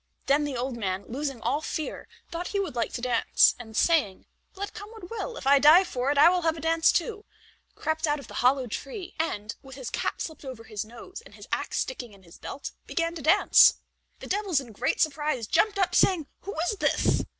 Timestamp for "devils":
14.27-14.59